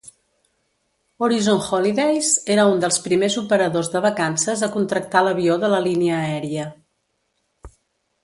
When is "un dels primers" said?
2.69-3.35